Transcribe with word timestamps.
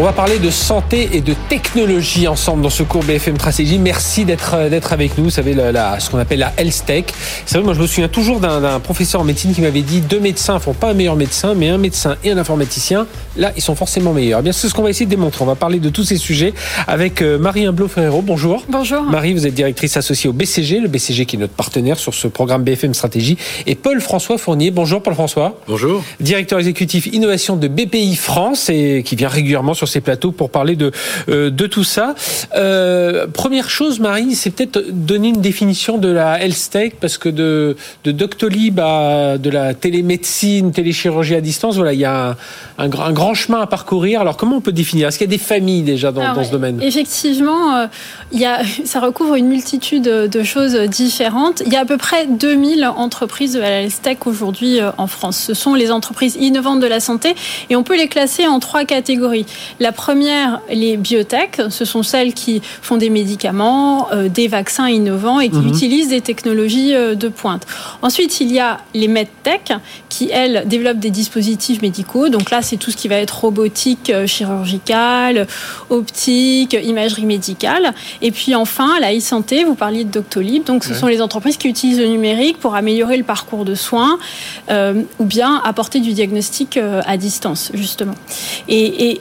On 0.00 0.04
va 0.04 0.12
parler 0.12 0.38
de 0.38 0.48
santé 0.48 1.08
et 1.14 1.20
de 1.20 1.34
technologie 1.48 2.28
ensemble 2.28 2.62
dans 2.62 2.70
ce 2.70 2.84
cours 2.84 3.02
BFM 3.02 3.34
Stratégie. 3.34 3.80
Merci 3.80 4.24
d'être 4.24 4.54
euh, 4.54 4.68
d'être 4.68 4.92
avec 4.92 5.18
nous. 5.18 5.24
Vous 5.24 5.30
savez 5.30 5.54
la, 5.54 5.98
ce 5.98 6.08
qu'on 6.08 6.18
appelle 6.18 6.38
la 6.38 6.52
health 6.56 6.84
tech. 6.86 7.06
C'est 7.44 7.56
vrai, 7.56 7.64
moi 7.64 7.74
je 7.74 7.80
me 7.80 7.86
souviens 7.88 8.06
toujours 8.06 8.38
d'un 8.38 8.78
professeur 8.78 9.20
en 9.20 9.24
médecine 9.24 9.52
qui 9.52 9.60
m'avait 9.60 9.82
dit 9.82 10.00
deux 10.00 10.20
médecins 10.20 10.60
font 10.60 10.72
pas 10.72 10.90
un 10.90 10.94
meilleur 10.94 11.16
médecin, 11.16 11.54
mais 11.56 11.68
un 11.68 11.78
médecin 11.78 12.14
et 12.22 12.30
un 12.30 12.38
informaticien, 12.38 13.08
là 13.36 13.50
ils 13.56 13.60
sont 13.60 13.74
forcément 13.74 14.12
meilleurs. 14.12 14.38
Eh 14.38 14.42
bien 14.44 14.52
c'est 14.52 14.68
ce 14.68 14.74
qu'on 14.74 14.84
va 14.84 14.90
essayer 14.90 15.06
de 15.06 15.10
démontrer. 15.10 15.42
On 15.42 15.48
va 15.48 15.56
parler 15.56 15.80
de 15.80 15.88
tous 15.88 16.04
ces 16.04 16.16
sujets 16.16 16.54
avec 16.86 17.20
euh, 17.20 17.36
Marie 17.36 17.66
Imblo 17.66 17.88
Ferrero. 17.88 18.22
Bonjour. 18.22 18.62
Bonjour. 18.68 19.02
Marie, 19.02 19.32
vous 19.32 19.48
êtes 19.48 19.54
directrice 19.54 19.96
associée 19.96 20.30
au 20.30 20.32
BCG, 20.32 20.78
le 20.78 20.86
BCG 20.86 21.26
qui 21.26 21.34
est 21.34 21.40
notre 21.40 21.54
partenaire 21.54 21.98
sur 21.98 22.14
ce 22.14 22.28
programme 22.28 22.62
BFM 22.62 22.94
Stratégie, 22.94 23.36
et 23.66 23.74
Paul 23.74 24.00
François 24.00 24.38
Fournier. 24.38 24.70
Bonjour 24.70 25.02
Paul 25.02 25.14
François. 25.14 25.58
Bonjour. 25.66 26.04
Directeur 26.20 26.60
exécutif 26.60 27.06
innovation 27.06 27.56
de 27.56 27.66
BPI 27.66 28.14
France 28.14 28.68
et 28.68 29.02
qui 29.04 29.16
vient 29.16 29.28
régulièrement 29.28 29.74
sur 29.74 29.87
ces 29.88 30.00
plateaux 30.00 30.32
pour 30.32 30.50
parler 30.50 30.76
de, 30.76 30.92
euh, 31.28 31.50
de 31.50 31.66
tout 31.66 31.84
ça. 31.84 32.14
Euh, 32.54 33.26
première 33.26 33.70
chose, 33.70 34.00
Marie, 34.00 34.34
c'est 34.34 34.50
peut-être 34.50 34.80
donner 34.90 35.28
une 35.28 35.40
définition 35.40 35.98
de 35.98 36.08
la 36.08 36.42
health 36.42 36.70
tech, 36.70 36.92
parce 37.00 37.18
que 37.18 37.28
de, 37.28 37.76
de 38.04 38.12
Doctolib 38.12 38.78
à 38.80 39.38
de 39.38 39.50
la 39.50 39.74
télémédecine, 39.74 40.72
téléchirurgie 40.72 41.34
à 41.34 41.40
distance, 41.40 41.76
voilà, 41.76 41.92
il 41.92 42.00
y 42.00 42.04
a 42.04 42.36
un, 42.78 42.84
un, 42.84 43.12
grand 43.12 43.34
chemin 43.34 43.60
à 43.60 43.66
parcourir. 43.66 44.20
Alors, 44.20 44.36
comment 44.36 44.56
on 44.56 44.60
peut 44.60 44.72
définir? 44.72 45.08
Est-ce 45.08 45.18
qu'il 45.18 45.26
y 45.26 45.34
a 45.34 45.36
des 45.36 45.42
familles 45.42 45.82
déjà 45.82 46.12
dans, 46.12 46.34
dans 46.34 46.44
ce 46.44 46.50
domaine? 46.50 46.80
Effectivement, 46.82 47.76
euh, 47.76 47.86
il 48.32 48.40
y 48.40 48.46
a, 48.46 48.60
ça 48.84 49.00
recouvre 49.00 49.34
une 49.34 49.48
multitude 49.48 50.04
de 50.04 50.42
choses 50.42 50.74
différentes. 50.74 51.62
Il 51.66 51.72
y 51.72 51.76
a 51.76 51.80
à 51.80 51.84
peu 51.84 51.96
près 51.96 52.26
2000 52.26 52.86
entreprises 52.86 53.54
de 53.54 53.60
la 53.60 53.82
health 53.82 54.02
tech 54.02 54.18
aujourd'hui 54.26 54.80
en 54.96 55.06
France. 55.06 55.38
Ce 55.38 55.54
sont 55.54 55.74
les 55.74 55.90
entreprises 55.90 56.36
innovantes 56.40 56.80
de 56.80 56.86
la 56.86 57.00
santé 57.00 57.34
et 57.70 57.76
on 57.76 57.82
peut 57.82 57.96
les 57.96 58.08
classer 58.08 58.46
en 58.46 58.60
trois 58.60 58.84
catégories. 58.84 59.46
La 59.80 59.92
première 59.92 60.60
les 60.70 60.96
biotech, 60.96 61.60
ce 61.70 61.84
sont 61.84 62.02
celles 62.02 62.34
qui 62.34 62.60
font 62.82 62.96
des 62.96 63.10
médicaments, 63.10 64.08
euh, 64.12 64.28
des 64.28 64.48
vaccins 64.48 64.88
innovants 64.88 65.40
et 65.40 65.50
qui 65.50 65.56
mhm. 65.56 65.68
utilisent 65.68 66.08
des 66.08 66.20
technologies 66.20 66.94
euh, 66.94 67.14
de 67.14 67.28
pointe. 67.28 67.66
Ensuite, 68.02 68.40
il 68.40 68.52
y 68.52 68.58
a 68.58 68.78
les 68.94 69.08
medtech 69.08 69.72
qui, 70.08 70.30
elles, 70.32 70.64
développent 70.66 70.98
des 70.98 71.10
dispositifs 71.10 71.80
médicaux. 71.80 72.28
Donc 72.28 72.50
là, 72.50 72.60
c'est 72.62 72.76
tout 72.76 72.90
ce 72.90 72.96
qui 72.96 73.08
va 73.08 73.16
être 73.16 73.38
robotique 73.40 74.10
euh, 74.10 74.26
chirurgicale, 74.26 75.46
optique, 75.90 76.76
imagerie 76.82 77.26
médicale. 77.26 77.94
Et 78.20 78.32
puis 78.32 78.54
enfin, 78.54 78.98
la 79.00 79.16
e-santé, 79.16 79.64
vous 79.64 79.74
parliez 79.74 80.04
de 80.04 80.10
Doctolib. 80.10 80.64
Donc 80.64 80.84
ce 80.84 80.94
sont 80.94 81.06
les 81.06 81.22
entreprises 81.22 81.56
qui 81.56 81.68
utilisent 81.68 82.00
le 82.00 82.08
numérique 82.08 82.58
pour 82.58 82.74
améliorer 82.74 83.16
le 83.16 83.24
parcours 83.24 83.64
de 83.64 83.74
soins 83.74 84.18
ou 84.70 85.24
bien 85.24 85.60
apporter 85.64 86.00
du 86.00 86.12
diagnostic 86.12 86.78
à 86.78 87.16
distance, 87.16 87.70
justement. 87.74 88.14
Et, 88.68 89.10
et 89.10 89.20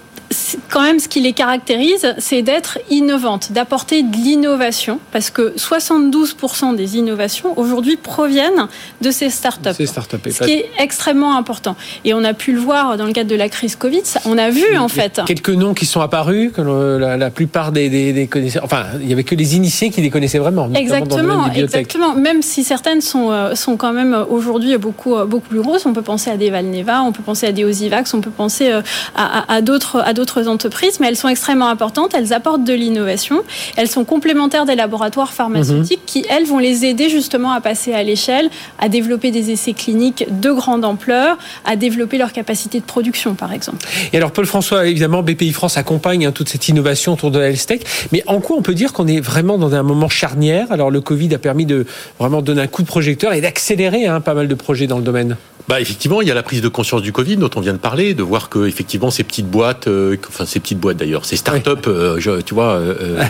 quand 0.69 0.81
même, 0.81 0.99
ce 0.99 1.07
qui 1.07 1.19
les 1.19 1.33
caractérise, 1.33 2.13
c'est 2.17 2.41
d'être 2.41 2.79
innovantes, 2.89 3.51
d'apporter 3.51 4.03
de 4.03 4.15
l'innovation, 4.15 4.99
parce 5.11 5.29
que 5.29 5.53
72% 5.57 6.75
des 6.75 6.97
innovations 6.97 7.57
aujourd'hui 7.57 7.97
proviennent 7.97 8.67
de 9.01 9.11
ces 9.11 9.29
startups. 9.29 9.73
Ces 9.75 9.85
startups 9.85 10.17
ce 10.25 10.43
qui 10.43 10.51
est 10.51 10.69
extrêmement 10.79 11.37
important. 11.37 11.75
Et 12.05 12.13
on 12.13 12.23
a 12.23 12.33
pu 12.33 12.53
le 12.53 12.59
voir 12.59 12.97
dans 12.97 13.05
le 13.05 13.13
cadre 13.13 13.29
de 13.29 13.35
la 13.35 13.49
crise 13.49 13.75
Covid. 13.75 14.03
On 14.25 14.37
a 14.37 14.49
vu 14.49 14.77
en 14.77 14.87
fait 14.87 15.21
quelques 15.25 15.49
noms 15.49 15.73
qui 15.73 15.85
sont 15.85 16.01
apparus, 16.01 16.51
que 16.51 16.61
la, 16.61 17.29
plupart 17.29 17.71
des, 17.71 17.89
des, 17.89 18.27
connaisseurs, 18.27 18.63
enfin, 18.63 18.85
il 19.01 19.09
y 19.09 19.13
avait 19.13 19.23
que 19.23 19.35
les 19.35 19.55
initiés 19.55 19.89
qui 19.89 20.01
les 20.01 20.09
connaissaient 20.09 20.39
vraiment. 20.39 20.69
Exactement, 20.73 21.51
exactement. 21.51 22.15
Même 22.15 22.41
si 22.41 22.63
certaines 22.63 23.01
sont 23.01 23.31
euh, 23.31 23.55
sont 23.55 23.77
quand 23.77 23.93
même 23.93 24.25
aujourd'hui 24.29 24.77
beaucoup 24.77 25.15
euh, 25.15 25.25
beaucoup 25.25 25.47
plus 25.47 25.61
grosses. 25.61 25.85
On 25.85 25.93
peut 25.93 26.01
penser 26.01 26.29
à 26.29 26.37
des 26.37 26.49
Valneva, 26.49 27.01
on 27.01 27.11
peut 27.11 27.23
penser 27.23 27.47
à 27.47 27.51
des 27.51 27.63
Osivax, 27.63 28.13
on 28.13 28.21
peut 28.21 28.31
penser 28.31 28.71
euh, 28.71 28.81
à, 29.15 29.51
à 29.53 29.61
d'autres 29.61 30.01
à 30.05 30.13
d'autres 30.13 30.26
entreprises, 30.47 30.99
mais 30.99 31.07
elles 31.07 31.15
sont 31.15 31.27
extrêmement 31.27 31.69
importantes, 31.69 32.13
elles 32.13 32.33
apportent 32.33 32.63
de 32.63 32.73
l'innovation, 32.73 33.43
elles 33.75 33.87
sont 33.87 34.05
complémentaires 34.05 34.65
des 34.65 34.75
laboratoires 34.75 35.33
pharmaceutiques 35.33 36.01
qui, 36.05 36.25
elles, 36.29 36.45
vont 36.45 36.59
les 36.59 36.85
aider 36.85 37.09
justement 37.09 37.51
à 37.51 37.61
passer 37.61 37.93
à 37.93 38.03
l'échelle, 38.03 38.49
à 38.79 38.89
développer 38.89 39.31
des 39.31 39.51
essais 39.51 39.73
cliniques 39.73 40.25
de 40.29 40.51
grande 40.51 40.85
ampleur, 40.85 41.37
à 41.65 41.75
développer 41.75 42.17
leur 42.17 42.31
capacité 42.33 42.79
de 42.79 42.85
production, 42.85 43.33
par 43.33 43.53
exemple. 43.53 43.85
Et 44.13 44.17
alors, 44.17 44.31
Paul 44.31 44.45
François, 44.45 44.85
évidemment, 44.87 45.23
BPI 45.23 45.53
France 45.53 45.77
accompagne 45.77 46.25
hein, 46.25 46.31
toute 46.31 46.49
cette 46.49 46.67
innovation 46.67 47.13
autour 47.13 47.31
de 47.31 47.39
la 47.39 47.49
health 47.49 47.65
tech, 47.65 47.81
mais 48.11 48.23
en 48.27 48.39
quoi 48.39 48.57
on 48.57 48.61
peut 48.61 48.75
dire 48.75 48.93
qu'on 48.93 49.07
est 49.07 49.19
vraiment 49.19 49.57
dans 49.57 49.73
un 49.73 49.83
moment 49.83 50.09
charnière? 50.09 50.71
Alors, 50.71 50.91
le 50.91 51.01
Covid 51.01 51.33
a 51.33 51.39
permis 51.39 51.65
de 51.65 51.85
vraiment 52.19 52.41
donner 52.41 52.61
un 52.61 52.67
coup 52.67 52.81
de 52.81 52.87
projecteur 52.87 53.33
et 53.33 53.41
d'accélérer 53.41 54.05
hein, 54.05 54.21
pas 54.21 54.33
mal 54.33 54.47
de 54.47 54.55
projets 54.55 54.87
dans 54.87 54.97
le 54.97 55.03
domaine. 55.03 55.37
Bah 55.67 55.81
effectivement, 55.81 56.21
il 56.21 56.27
y 56.29 56.31
a 56.31 56.33
la 56.33 56.43
prise 56.43 56.61
de 56.61 56.69
conscience 56.69 57.01
du 57.01 57.11
Covid 57.11 57.35
dont 57.35 57.49
on 57.55 57.59
vient 57.59 57.73
de 57.73 57.77
parler, 57.77 58.13
de 58.13 58.23
voir 58.23 58.47
que 58.47 58.67
effectivement 58.67 59.11
ces 59.11 59.25
petites 59.25 59.49
boîtes, 59.49 59.87
euh, 59.87 60.15
enfin 60.29 60.45
ces 60.45 60.61
petites 60.61 60.79
boîtes 60.79 60.95
d'ailleurs, 60.95 61.25
ces 61.25 61.35
startups, 61.35 61.71
euh, 61.87 62.41
tu 62.45 62.53
vois, 62.53 62.75
euh, 62.75 63.21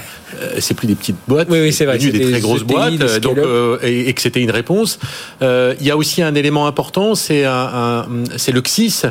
c'est 0.60 0.76
plus 0.76 0.86
des 0.86 0.94
petites 0.94 1.16
boîtes, 1.28 1.48
oui, 1.50 1.62
oui 1.62 1.74
c'est 1.74 1.86
vrai, 1.86 1.98
des, 1.98 2.12
des, 2.12 2.32
très 2.32 2.40
grosses 2.40 2.64
boîtes, 2.64 3.20
donc 3.22 3.40
et, 3.82 4.14
que 4.14 4.22
c'était 4.22 4.42
une 4.42 4.52
réponse. 4.52 5.00
il 5.42 5.76
y 5.82 5.90
a 5.90 5.98
aussi 5.98 6.22
un 6.22 6.36
élément 6.36 6.68
important, 6.68 7.16
c'est 7.16 7.44
un, 7.44 7.52
un 7.52 8.06
c'est 8.36 8.52
le 8.52 8.62
CSIS 8.62 9.08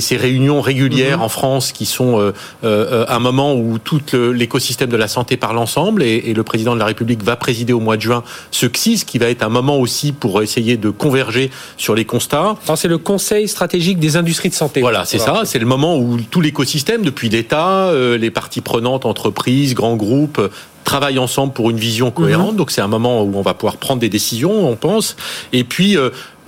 ces 0.00 0.16
réunions 0.16 0.60
régulières 0.60 1.18
mhm. 1.18 1.24
en 1.24 1.28
France 1.28 1.72
qui 1.72 1.86
sont 1.86 2.20
euh, 2.20 2.32
euh, 2.64 3.04
un 3.08 3.18
moment 3.18 3.54
où 3.54 3.78
tout 3.78 4.00
l'écosystème 4.12 4.90
de 4.90 4.96
la 4.96 5.08
santé 5.08 5.36
parle 5.36 5.58
ensemble 5.58 6.02
et, 6.02 6.32
le 6.34 6.42
président 6.44 6.74
de 6.74 6.78
la 6.78 6.86
République 6.86 7.22
va 7.22 7.36
présider 7.36 7.72
au 7.72 7.80
mois 7.80 7.96
de 7.96 8.02
juin 8.02 8.22
ce 8.50 8.66
CSIS 8.66 9.04
qui 9.04 9.18
va 9.18 9.26
être 9.26 9.42
un 9.42 9.48
moment 9.48 9.78
aussi 9.78 10.12
pour 10.12 10.42
essayer 10.42 10.76
de 10.76 10.90
converger 10.90 11.50
sur 11.76 11.94
les 11.94 12.04
constats. 12.04 12.56
C'est 12.76 12.88
le 12.88 12.98
Conseil 12.98 13.48
stratégique 13.48 13.98
des 13.98 14.16
industries 14.16 14.48
de 14.48 14.54
santé. 14.54 14.80
Voilà, 14.80 15.04
c'est 15.04 15.18
ça. 15.18 15.42
C'est 15.44 15.58
le 15.58 15.66
moment 15.66 15.98
où 15.98 16.18
tout 16.30 16.40
l'écosystème, 16.40 17.02
depuis 17.02 17.28
l'État, 17.28 17.88
euh, 17.88 18.16
les 18.16 18.30
parties 18.30 18.60
prenantes, 18.60 19.04
entreprises, 19.04 19.74
grands 19.74 19.96
groupes, 19.96 20.40
travaillent 20.84 21.18
ensemble 21.18 21.52
pour 21.52 21.70
une 21.70 21.76
vision 21.76 22.10
cohérente. 22.10 22.52
Mhm. 22.52 22.56
Donc 22.56 22.70
c'est 22.70 22.80
un 22.80 22.88
moment 22.88 23.22
où 23.22 23.32
on 23.36 23.42
va 23.42 23.54
pouvoir 23.54 23.76
prendre 23.76 24.00
des 24.00 24.08
décisions, 24.08 24.68
on 24.68 24.76
pense. 24.76 25.16
Et 25.52 25.64
puis 25.64 25.96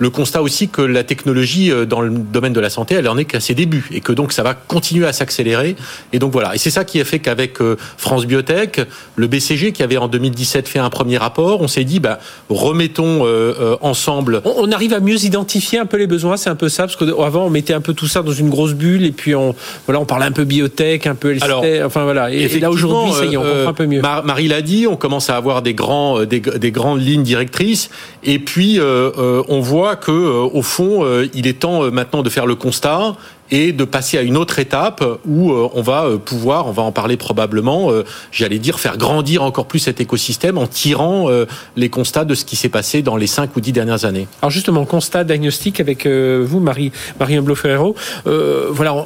le 0.03 0.09
constat 0.09 0.41
aussi 0.41 0.67
que 0.67 0.81
la 0.81 1.05
technologie 1.05 1.71
euh, 1.71 1.85
dans 1.85 2.01
le 2.01 2.09
domaine 2.09 2.51
de 2.51 2.59
la 2.59 2.69
santé, 2.69 2.95
elle 2.95 3.07
en 3.07 3.17
est 3.17 3.23
qu'à 3.23 3.39
ses 3.39 3.55
débuts 3.55 3.87
et 3.91 4.01
que 4.01 4.11
donc 4.11 4.33
ça 4.33 4.43
va 4.43 4.53
continuer 4.53 5.07
à 5.07 5.13
s'accélérer. 5.13 5.77
Et 6.11 6.19
donc 6.19 6.33
voilà. 6.33 6.53
Et 6.53 6.57
c'est 6.57 6.71
ça 6.71 6.83
qui 6.83 6.99
a 6.99 7.05
fait 7.05 7.19
qu'avec 7.19 7.61
euh, 7.61 7.77
France 7.97 8.25
Biotech, 8.25 8.81
le 9.15 9.27
BCG 9.27 9.71
qui 9.71 9.81
avait 9.81 9.95
en 9.95 10.09
2017 10.09 10.67
fait 10.67 10.79
un 10.79 10.89
premier 10.89 11.17
rapport, 11.17 11.61
on 11.61 11.69
s'est 11.69 11.85
dit, 11.85 12.01
bah, 12.01 12.19
remettons 12.49 13.25
euh, 13.25 13.77
ensemble. 13.79 14.41
On, 14.43 14.71
arrive 14.73 14.93
à 14.93 14.99
mieux 14.99 15.23
identifier 15.23 15.79
un 15.79 15.85
peu 15.85 15.97
les 15.97 16.07
besoins, 16.07 16.35
c'est 16.35 16.49
un 16.49 16.55
peu 16.55 16.67
ça, 16.67 16.83
parce 16.83 16.97
qu'avant 16.97 17.45
on 17.45 17.49
mettait 17.49 17.73
un 17.73 17.81
peu 17.81 17.93
tout 17.93 18.07
ça 18.07 18.23
dans 18.23 18.33
une 18.33 18.49
grosse 18.49 18.73
bulle 18.73 19.05
et 19.05 19.11
puis 19.11 19.35
on, 19.35 19.55
voilà, 19.85 20.01
on 20.01 20.05
parlait 20.05 20.25
un 20.25 20.31
peu 20.31 20.43
biotech, 20.43 21.07
un 21.07 21.15
peu 21.15 21.31
LCT, 21.31 21.43
Alors, 21.43 21.63
enfin 21.85 22.03
voilà. 22.03 22.29
Et, 22.29 22.59
là 22.59 22.69
aujourd'hui, 22.71 23.13
ça 23.13 23.25
y 23.25 23.33
est, 23.33 23.37
on 23.37 23.43
comprend 23.43 23.69
un 23.69 23.73
peu 23.73 23.85
mieux. 23.85 24.01
Marie 24.01 24.49
l'a 24.49 24.61
dit, 24.61 24.85
on 24.85 24.97
commence 24.97 25.29
à 25.29 25.37
avoir 25.37 25.61
des 25.61 25.73
grands, 25.73 26.25
des, 26.25 26.41
des 26.41 26.71
grandes 26.71 27.01
lignes 27.01 27.23
directrices, 27.23 27.89
et 28.23 28.39
puis 28.39 28.79
on 28.81 29.59
voit 29.61 29.92
que, 29.95 30.11
euh, 30.11 30.49
au 30.51 30.61
fond, 30.61 31.03
euh, 31.03 31.27
il 31.33 31.47
est 31.47 31.59
temps 31.59 31.83
euh, 31.83 31.91
maintenant 31.91 32.23
de 32.23 32.29
faire 32.29 32.45
le 32.45 32.55
constat 32.55 33.15
et 33.51 33.71
de 33.71 33.83
passer 33.83 34.17
à 34.17 34.21
une 34.21 34.37
autre 34.37 34.57
étape 34.57 35.03
où 35.27 35.51
on 35.51 35.81
va 35.81 36.07
pouvoir, 36.25 36.65
on 36.67 36.71
va 36.71 36.81
en 36.81 36.91
parler 36.91 37.17
probablement, 37.17 37.91
j'allais 38.31 38.57
dire, 38.57 38.79
faire 38.79 38.97
grandir 38.97 39.43
encore 39.43 39.67
plus 39.67 39.77
cet 39.77 40.01
écosystème 40.01 40.57
en 40.57 40.65
tirant 40.65 41.27
les 41.75 41.89
constats 41.89 42.25
de 42.25 42.33
ce 42.33 42.45
qui 42.45 42.55
s'est 42.55 42.69
passé 42.69 43.03
dans 43.03 43.15
les 43.15 43.27
cinq 43.27 43.55
ou 43.55 43.61
dix 43.61 43.71
dernières 43.71 44.05
années. 44.05 44.27
Alors 44.41 44.49
justement, 44.49 44.85
constat 44.85 45.23
diagnostic 45.23 45.79
avec 45.79 46.07
vous, 46.07 46.61
Marie, 46.61 46.91
Marie 47.19 47.37
Ferrero. 47.55 47.95
voilà, 48.25 49.05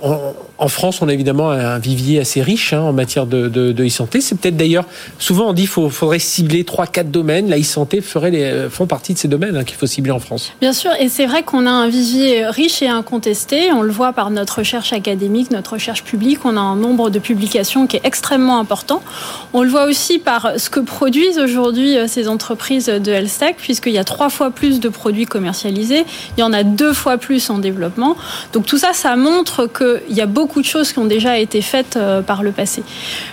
en 0.60 0.68
France, 0.68 1.02
on 1.02 1.08
a 1.08 1.14
évidemment 1.14 1.52
un 1.52 1.80
vivier 1.80 2.20
assez 2.20 2.42
riche 2.42 2.74
hein, 2.74 2.82
en 2.82 2.94
matière 2.94 3.26
de, 3.28 3.76
e-santé. 3.80 4.22
C'est 4.22 4.36
peut-être 4.36 4.58
d'ailleurs, 4.58 4.86
souvent 5.20 5.50
on 5.50 5.54
dit 5.54 5.68
qu'il 5.68 5.90
faudrait 5.90 6.20
cibler 6.20 6.64
trois, 6.64 6.88
quatre 6.88 7.12
domaines. 7.12 7.50
La 7.50 7.60
e-santé 7.60 8.02
ferait 8.02 8.32
les, 8.32 8.70
font 8.70 8.88
partie 8.88 9.14
de 9.14 9.20
ces 9.20 9.28
domaines 9.28 9.56
hein, 9.56 9.64
qu'il 9.64 9.78
faut 9.78 9.86
cibler 9.86 10.12
en 10.12 10.20
France. 10.20 10.52
Bien 10.62 10.74
sûr, 10.74 10.92
et 11.00 11.10
c'est 11.10 11.26
vrai 11.26 11.44
qu'on 11.44 11.66
a 11.66 11.70
un 11.70 11.88
vivier 11.88 12.48
riche 12.48 12.82
et 12.82 12.88
incontesté. 12.88 13.72
On 13.72 13.82
le 13.82 13.92
voit 13.92 14.14
par 14.14 14.32
notre 14.32 14.60
recherche 14.60 14.94
académique, 14.94 15.52
notre 15.52 15.74
recherche 15.74 16.04
publique. 16.04 16.40
On 16.44 16.58
a 16.58 16.62
un 16.62 16.76
nombre 16.76 17.10
de 17.10 17.20
publications 17.20 17.86
qui 17.86 17.98
est 17.98 18.06
extrêmement 18.06 18.60
important. 18.60 19.02
On 19.54 19.62
le 19.62 19.70
voit 19.70 19.86
aussi 19.86 20.18
par 20.18 20.54
ce 20.58 20.70
que 20.70 20.80
produisent 20.80 21.40
aujourd'hui 21.40 21.98
euh, 21.98 22.08
ces 22.08 22.28
entreprises 22.28 22.88
de 22.88 23.12
health 23.12 23.38
tech, 23.40 23.56
puisqu'il 23.58 23.94
y 23.94 23.98
a 23.98 24.04
trois 24.04 24.30
fois 24.30 24.50
plus 24.50 24.80
de 24.80 24.90
produits 24.90 25.26
commercialisés. 25.26 26.06
Il 26.38 26.42
y 26.42 26.44
en 26.44 26.54
a 26.54 26.64
deux 26.64 26.94
fois 26.94 27.18
plus 27.18 27.50
en 27.50 27.60
développement. 27.60 28.16
Donc 28.54 28.66
tout 28.66 28.78
ça, 28.78 28.94
ça 28.94 29.16
montre 29.16 29.68
qu'il 29.68 30.16
y 30.16 30.22
a 30.22 30.26
beaucoup 30.26 30.47
de 30.56 30.66
choses 30.66 30.92
qui 30.92 31.00
ont 31.00 31.06
déjà 31.06 31.38
été 31.38 31.62
faites 31.62 31.96
euh, 31.96 32.22
par 32.22 32.44
le 32.44 32.52
passé. 32.52 32.84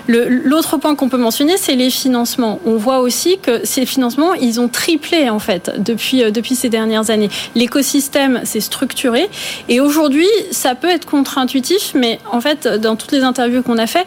L'autre 0.09 0.77
point 0.77 0.95
qu'on 0.95 1.09
peut 1.09 1.17
mentionner, 1.17 1.57
c'est 1.57 1.75
les 1.75 1.91
financements. 1.91 2.61
On 2.67 2.77
voit 2.77 3.01
aussi 3.01 3.39
que 3.39 3.65
ces 3.65 3.87
financements, 3.87 4.35
ils 4.35 4.61
ont 4.61 4.69
triplé 4.69 5.31
en 5.31 5.39
fait 5.39 5.73
depuis, 5.79 6.23
euh, 6.23 6.31
depuis 6.31 6.55
ces 6.55 6.69
dernières 6.69 7.11
années. 7.11 7.31
L'écosystème 7.55 8.41
s'est 8.45 8.61
structuré 8.61 9.29
et 9.69 9.81
aujourd'hui, 9.81 10.29
ça 10.51 10.75
peut 10.75 10.91
être 10.91 11.07
contre-intuitif, 11.07 11.93
mais 11.95 12.19
en 12.31 12.41
fait, 12.41 12.67
dans 12.67 12.97
toutes 12.97 13.13
les 13.13 13.23
interviews 13.23 13.63
qu'on 13.63 13.79
a 13.79 13.87
fait, 13.87 14.05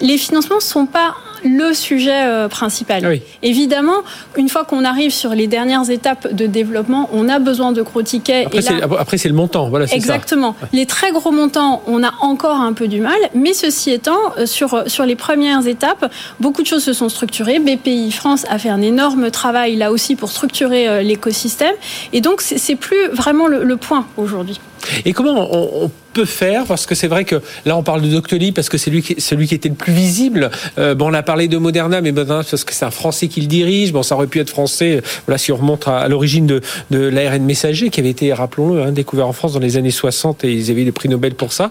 les 0.00 0.18
financements 0.18 0.56
ne 0.56 0.60
sont 0.60 0.86
pas 0.86 1.14
le 1.44 1.72
sujet 1.74 2.22
euh, 2.24 2.48
principal. 2.48 3.06
Oui. 3.06 3.22
Évidemment, 3.42 4.02
une 4.36 4.48
fois 4.48 4.64
qu'on 4.64 4.84
arrive 4.84 5.10
sur 5.12 5.30
les 5.34 5.46
dernières 5.46 5.90
étapes 5.90 6.32
de 6.32 6.46
développement, 6.46 7.08
on 7.12 7.28
a 7.28 7.38
besoin 7.38 7.72
de 7.72 7.82
gros 7.82 8.02
tickets. 8.02 8.46
Après, 8.46 8.60
là- 8.60 9.04
c'est, 9.16 9.28
le 9.28 9.34
montant. 9.34 9.68
Voilà, 9.68 9.86
c'est 9.86 9.92
ça. 9.92 9.96
Exactement. 9.96 10.54
Les 10.72 10.86
très 10.86 11.12
gros 11.12 11.30
montants, 11.30 11.82
on 11.86 12.02
a 12.02 12.12
encore 12.20 12.60
un 12.60 12.72
peu 12.72 12.88
du 12.88 13.00
mal, 13.00 13.18
mais 13.34 13.52
ceci 13.52 13.90
étant, 13.90 14.18
euh, 14.38 14.46
sur, 14.46 14.84
sur 14.86 15.04
les 15.04 15.16
premières 15.16 15.66
étapes, 15.66 16.10
beaucoup 16.40 16.62
de 16.62 16.66
choses 16.66 16.84
se 16.84 16.92
sont 16.92 17.08
structurées. 17.08 17.58
BPI 17.58 18.10
France 18.12 18.46
a 18.48 18.58
fait 18.58 18.68
un 18.70 18.82
énorme 18.82 19.30
travail 19.30 19.76
là 19.76 19.92
aussi 19.92 20.16
pour 20.16 20.30
structurer 20.30 20.88
euh, 20.88 21.02
l'écosystème, 21.02 21.74
et 22.12 22.20
donc 22.20 22.40
c'est 22.40 22.58
c'est 22.58 22.76
plus 22.76 23.08
vraiment 23.12 23.46
le, 23.46 23.64
le 23.64 23.76
point 23.76 24.06
aujourd'hui. 24.16 24.60
Et 25.04 25.12
comment 25.12 25.48
on, 25.52 25.90
peut 26.12 26.24
faire 26.24 26.64
Parce 26.64 26.86
que 26.86 26.96
c'est 26.96 27.06
vrai 27.06 27.24
que 27.24 27.40
là, 27.64 27.76
on 27.76 27.84
parle 27.84 28.02
de 28.02 28.08
Doctolib 28.08 28.52
parce 28.52 28.68
que 28.68 28.78
c'est 28.78 28.90
lui 28.90 29.00
qui, 29.00 29.20
celui 29.20 29.46
qui 29.46 29.54
était 29.54 29.68
le 29.68 29.76
plus 29.76 29.92
visible. 29.92 30.50
Euh, 30.76 30.96
bon, 30.96 31.08
on 31.08 31.14
a 31.14 31.22
parlé 31.22 31.46
de 31.46 31.56
Moderna, 31.56 32.00
mais 32.00 32.10
Moderna 32.10 32.42
parce 32.42 32.64
que 32.64 32.74
c'est 32.74 32.84
un 32.84 32.90
Français 32.90 33.28
qui 33.28 33.40
le 33.40 33.46
dirige. 33.46 33.92
Bon, 33.92 34.02
ça 34.02 34.16
aurait 34.16 34.26
pu 34.26 34.40
être 34.40 34.50
français. 34.50 34.96
euh, 34.96 35.00
Voilà, 35.26 35.38
si 35.38 35.52
on 35.52 35.56
remonte 35.56 35.86
à, 35.86 35.98
à 35.98 36.08
l'origine 36.08 36.48
de, 36.48 36.62
de 36.90 36.98
l'ARN 36.98 37.44
messager, 37.44 37.90
qui 37.90 38.00
avait 38.00 38.10
été, 38.10 38.32
rappelons-le, 38.32 38.82
hein, 38.82 38.90
découvert 38.92 39.28
en 39.28 39.32
France 39.32 39.52
dans 39.52 39.60
les 39.60 39.76
années 39.76 39.92
60 39.92 40.42
et 40.44 40.52
ils 40.52 40.70
avaient 40.72 40.82
eu 40.82 40.86
le 40.86 40.92
prix 40.92 41.08
Nobel 41.08 41.34
pour 41.34 41.52
ça. 41.52 41.70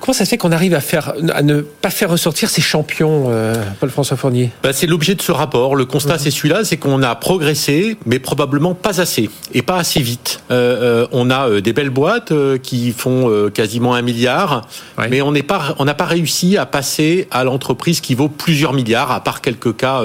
Comment 0.00 0.12
ça 0.14 0.24
se 0.24 0.30
fait 0.30 0.38
qu'on 0.38 0.52
arrive 0.52 0.74
à 0.74 0.80
faire, 0.80 1.12
à 1.34 1.42
ne 1.42 1.60
pas 1.60 1.90
faire 1.90 2.08
ressortir 2.10 2.48
ces 2.50 2.62
champions, 2.62 3.26
euh, 3.28 3.54
Paul-François 3.80 4.16
Fournier? 4.16 4.50
Bah, 4.62 4.72
c'est 4.72 4.86
l'objet 4.86 5.14
de 5.14 5.22
ce 5.22 5.32
rapport. 5.32 5.74
Le 5.76 5.84
constat, 5.84 6.18
c'est 6.18 6.30
celui-là, 6.30 6.64
c'est 6.64 6.76
qu'on 6.76 7.02
a 7.02 7.14
progressé, 7.14 7.96
mais 8.06 8.18
probablement 8.18 8.74
pas 8.74 9.00
assez 9.00 9.28
et 9.52 9.62
pas 9.62 9.76
assez 9.76 10.00
vite. 10.00 10.40
Euh, 10.50 11.02
euh, 11.02 11.06
on 11.12 11.30
a 11.30 11.60
des 11.60 11.72
belles 11.72 11.90
boîtes 11.90 12.32
qui 12.62 12.92
font 12.92 13.50
quasiment 13.52 13.94
un 13.94 14.02
milliard, 14.02 14.66
Ouais. 14.98 15.08
mais 15.10 15.20
on 15.20 15.32
n'a 15.32 15.94
pas 15.94 16.04
réussi 16.04 16.56
à 16.56 16.64
passer 16.66 17.26
à 17.30 17.44
l'entreprise 17.44 18.00
qui 18.00 18.14
vaut 18.14 18.28
plusieurs 18.28 18.72
milliards, 18.72 19.10
à 19.10 19.20
part 19.22 19.40
quelques 19.40 19.76
cas 19.76 20.02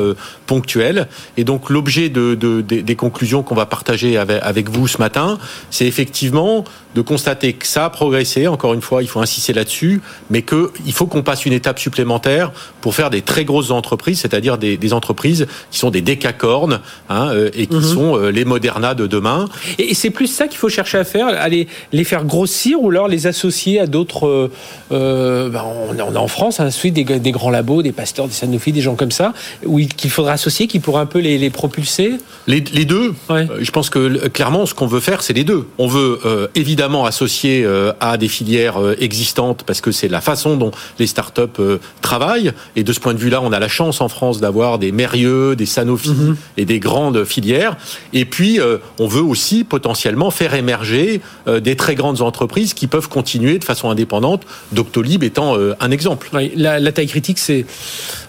ponctuels. 0.48 1.08
Et 1.38 1.44
donc 1.44 1.70
l'objet 1.70 2.10
de, 2.10 2.36
de- 2.36 2.62
des- 2.62 2.82
des 2.82 2.96
conclusions 2.96 3.44
qu'on 3.44 3.56
va 3.56 3.66
partager 3.66 4.18
avec, 4.18 4.40
avec 4.42 4.70
vous 4.70 4.88
ce 4.88 4.98
matin, 4.98 5.38
c'est 5.70 5.86
effectivement 5.86 6.64
de 6.96 7.02
constater 7.02 7.54
que 7.54 7.66
ça 7.66 7.86
a 7.86 7.90
progressé. 7.90 8.48
Encore 8.48 8.74
une 8.74 8.82
fois, 8.82 9.02
il 9.02 9.08
faut 9.08 9.20
insister 9.20 9.54
là-dessus, 9.54 9.83
mais 10.30 10.42
que 10.42 10.72
il 10.86 10.94
faut 10.94 11.06
qu'on 11.08 11.24
passe 11.24 11.46
une 11.46 11.54
étape 11.54 11.80
supplémentaire 11.80 12.52
pour 12.82 12.96
faire 12.96 13.10
des 13.10 13.22
très 13.22 13.46
grosses 13.46 13.72
entreprises, 13.72 14.20
c'est-à-dire 14.22 14.58
des, 14.58 14.78
des 14.78 14.94
entreprises 14.94 15.48
qui 15.72 15.80
sont 15.80 15.90
des 15.90 16.02
décacornes 16.02 16.80
hein, 17.10 17.30
euh, 17.32 17.50
et 17.54 17.68
qui 17.68 17.82
sont 17.84 18.18
euh, 18.18 18.30
les 18.32 18.46
Moderna 18.46 18.94
de 18.96 19.08
demain. 19.08 19.48
Et, 19.80 19.92
et 19.92 19.94
c'est 19.94 20.10
plus 20.10 20.28
ça 20.28 20.48
qu'il 20.48 20.58
faut 20.58 20.70
chercher 20.70 20.98
à 21.00 21.04
faire, 21.04 21.28
à 21.28 21.48
les, 21.50 21.68
les 21.92 22.04
faire 22.04 22.26
grossir 22.26 22.82
ou 22.82 22.90
alors 22.90 23.08
les 23.08 23.28
associer 23.28 23.80
à 23.80 23.88
d'autres. 23.88 24.50
euh, 24.92 25.50
ben, 25.50 25.64
on, 25.90 26.00
on 26.00 26.16
a 26.16 26.20
en 26.20 26.28
France 26.28 26.60
hein, 26.60 26.68
ensuite 26.68 26.94
des, 26.94 27.04
des 27.04 27.32
grands 27.32 27.50
labos, 27.50 27.82
des 27.82 27.92
pasteurs, 27.92 28.28
des 28.28 28.34
Sanofi, 28.34 28.72
des 28.72 28.82
gens 28.82 28.96
comme 28.96 29.12
ça, 29.12 29.34
qu'il 29.98 30.10
faudra 30.10 30.34
associer, 30.34 30.68
qui 30.68 30.80
pourraient 30.80 31.02
un 31.02 31.06
peu 31.06 31.20
les, 31.20 31.38
les 31.38 31.50
propulser. 31.50 32.14
Les, 32.48 32.62
les 32.74 32.86
deux, 32.86 33.14
Ouais. 33.30 33.48
je 33.62 33.72
pense 33.72 33.90
que 33.90 34.28
clairement, 34.28 34.66
ce 34.66 34.74
qu'on 34.74 34.88
veut 34.88 35.00
faire, 35.00 35.24
c'est 35.24 35.34
les 35.34 35.44
deux. 35.44 35.66
On 35.78 35.88
veut 35.88 36.20
euh, 36.26 36.48
évidemment 36.56 37.06
associer 37.06 37.64
euh, 37.64 37.94
à 38.00 38.18
des 38.18 38.28
filières 38.28 38.78
existantes 39.00 39.64
parce 39.74 39.82
que 39.82 39.92
c'est 39.92 40.08
la 40.08 40.22
façon 40.22 40.56
dont 40.56 40.70
les 41.00 41.08
startups 41.08 41.42
euh, 41.60 41.80
travaillent. 42.02 42.52
Et 42.76 42.84
de 42.84 42.94
ce 42.94 43.00
point 43.00 43.16
de 43.16 43.18
vue-là, 43.18 43.42
on 43.42 43.52
a 43.52 43.60
la 43.60 43.68
chance 43.68 44.02
en 44.02 44.08
France 44.08 44.40
d'avoir 44.40 44.78
des 44.78 44.92
Mérieux, 44.92 45.56
des 45.56 45.66
Sanofi 45.66 46.14
et 46.58 46.66
des 46.66 46.80
grandes 46.80 47.26
filières. 47.26 47.76
Et 48.14 48.26
puis, 48.26 48.60
euh, 48.60 48.78
on 49.00 49.08
veut 49.08 49.24
aussi 49.24 49.64
potentiellement 49.64 50.30
faire 50.30 50.54
émerger 50.54 51.22
euh, 51.48 51.60
des 51.60 51.76
très 51.76 51.96
grandes 51.96 52.22
entreprises 52.22 52.76
qui 52.76 52.86
peuvent 52.86 53.10
continuer 53.10 53.58
de 53.58 53.64
façon 53.64 53.90
indépendante. 53.90 54.44
Doctolib 54.74 55.24
étant 55.24 55.58
euh, 55.58 55.74
un 55.80 55.90
exemple. 55.90 56.30
Oui, 56.34 56.52
la, 56.56 56.80
la 56.80 56.92
taille 56.92 57.08
critique, 57.08 57.40
c'est. 57.40 57.66